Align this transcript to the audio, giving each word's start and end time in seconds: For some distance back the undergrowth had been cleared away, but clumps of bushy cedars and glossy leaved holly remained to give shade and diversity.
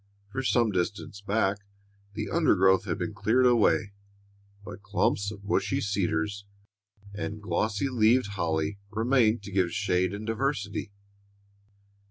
For 0.31 0.41
some 0.41 0.71
distance 0.71 1.21
back 1.21 1.59
the 2.15 2.27
undergrowth 2.27 2.85
had 2.85 2.97
been 2.97 3.13
cleared 3.13 3.45
away, 3.45 3.93
but 4.65 4.81
clumps 4.81 5.29
of 5.29 5.43
bushy 5.43 5.79
cedars 5.79 6.43
and 7.13 7.39
glossy 7.39 7.87
leaved 7.87 8.29
holly 8.29 8.79
remained 8.89 9.43
to 9.43 9.51
give 9.51 9.71
shade 9.71 10.11
and 10.11 10.25
diversity. 10.25 10.91